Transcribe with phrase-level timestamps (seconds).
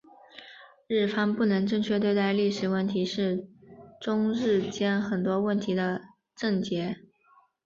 [0.87, 3.47] 日方不能正确对待历史问题是
[3.99, 6.01] 中日间很多问题的
[6.35, 6.97] 症结。